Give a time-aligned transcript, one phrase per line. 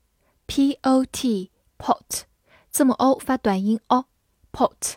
[0.50, 2.24] p o t pot，
[2.72, 4.06] 字母 o 发短音 o
[4.52, 4.94] pot，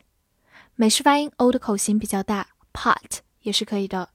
[0.75, 4.09] 美式发音 o 的口型比较大，pot 也是可以的。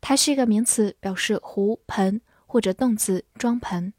[0.00, 3.92] 它是一个名词，表示壶、盆，或者动词装盆。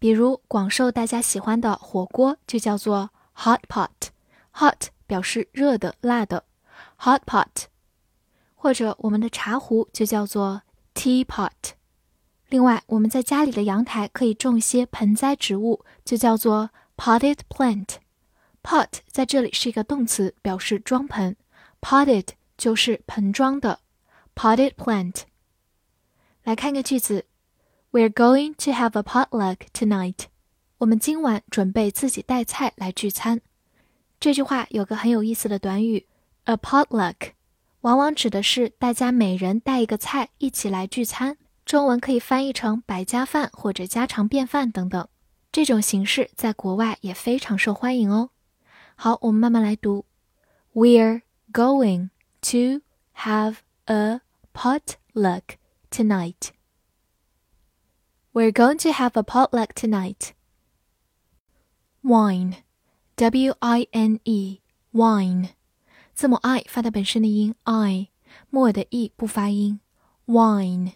[0.00, 6.42] 比如广受大家喜欢的火锅就叫做 hot pot，hot 表示热的、辣的
[6.98, 7.66] ，hot pot。
[8.56, 11.75] 或者我们的茶壶就叫做 teapot。
[12.48, 17.96] 另外，我们在家里的阳台可以种一些盆栽植物，就叫做 potted plant。
[18.62, 21.36] pot 在这里是一个动词，表示装盆
[21.80, 23.80] ，potted 就是盆装的
[24.34, 25.22] potted plant。
[26.44, 27.26] 来看个句子
[27.90, 30.26] ：We're going to have a potluck tonight。
[30.78, 33.40] 我们今晚准备自己带菜来聚餐。
[34.20, 36.06] 这句话有个很有意思的短语
[36.44, 37.32] ，a potluck，
[37.80, 41.38] 往往指的是大家每人带一个菜一起来聚餐。
[41.65, 45.07] 中文可以翻译成百家饭或者家常便饭等等，
[45.51, 48.31] 这种形式在国外也非常受欢迎哦。
[48.95, 50.05] 好，我们慢慢来读。
[50.73, 51.21] We're
[51.51, 52.09] going
[52.41, 52.81] to
[53.15, 54.21] have a
[54.53, 55.57] potluck
[55.89, 56.49] tonight.
[58.33, 60.31] We're going to have a potluck tonight.
[62.01, 62.55] Wine,
[63.15, 64.59] W-I-N-E,
[64.93, 65.49] wine，
[66.13, 68.09] 字母 i 发的本身的音 i，
[68.49, 69.79] 末尾的 e 不发音。
[70.25, 70.93] Wine。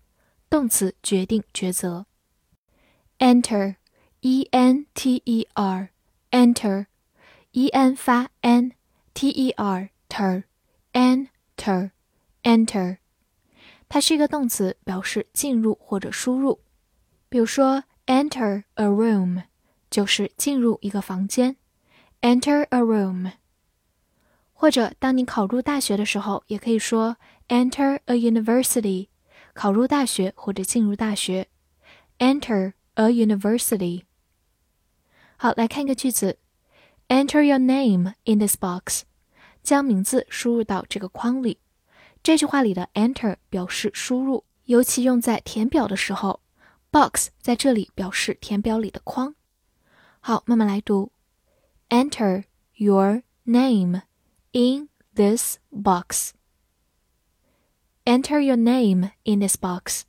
[0.50, 2.06] 动词，决定、抉择。
[3.19, 3.75] Enter,
[4.21, 5.89] e n t e r,
[6.31, 6.86] enter。
[7.52, 10.44] e n 发 n，t e r ter
[10.93, 11.90] enter
[12.43, 12.96] enter，
[13.88, 16.60] 它是一个动词，表示进入或者输入。
[17.28, 19.44] 比如说，enter a room
[19.90, 21.56] 就是进入一个房间
[22.22, 23.32] ，enter a room。
[24.55, 27.16] 或者当你考入大学的时候，也可以说
[27.48, 29.08] enter a university，
[29.52, 31.48] 考入大学或者进入大学
[32.19, 34.05] ，enter a university。
[35.37, 36.38] 好，来看一个句子
[37.12, 39.03] ，enter your name in this box，
[39.62, 41.59] 将名字输入到这个框里。
[42.23, 46.41] 这句话里的 enter 表示输入，尤其用在填表的时候。
[46.91, 49.35] box 在这里表示填表里的框。
[50.20, 51.12] 好，慢慢来读
[51.91, 52.44] ，enter
[52.75, 54.03] your name
[54.53, 56.31] in this box。
[58.05, 60.03] Enter your name in this box。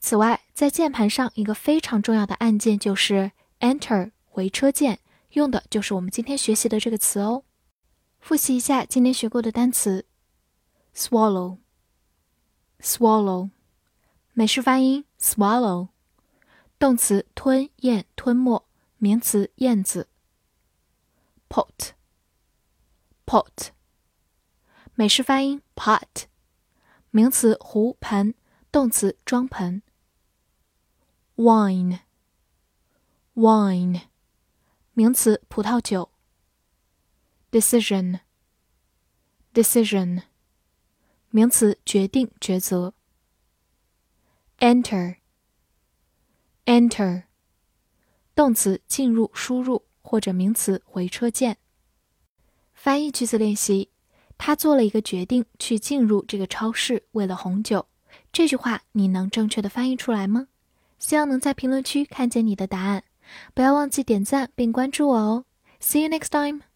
[0.00, 4.98] 此外，在键盘上一个非常重要的按键就是 Enter 回车键，
[5.34, 7.44] 用的就是我们今天学习的这个词哦。
[8.20, 10.06] 复习一下今天学过的单词。
[10.94, 13.50] swallow，swallow，
[14.32, 15.04] 美式发音。
[15.20, 15.88] swallow，
[16.78, 18.64] 动词吞咽吞没，
[18.98, 20.08] 名词燕子。
[21.48, 21.94] pot，pot，
[24.94, 25.60] 美式发音。
[25.74, 26.24] pot，
[27.10, 28.34] 名词壶盆，
[28.70, 29.82] 动词装盆。
[31.36, 34.02] wine，wine，
[34.96, 36.12] 名词葡萄酒。
[37.50, 40.22] decision，decision。
[41.30, 42.94] 名词，决定、抉择。
[44.60, 47.24] enter，enter，
[48.36, 51.58] 动词，进入、输入，或者名词，回车键。
[52.72, 53.90] 翻译句子练习：
[54.38, 57.88] 他做了一个决定，去进入这个超市，为了红酒。
[58.32, 60.46] 这句话你能正确的翻译出来吗？
[61.00, 63.02] 希望能在评论区看见你的答案。
[63.54, 65.44] 不要忘记点赞并关注我哦。
[65.80, 66.73] See you next time.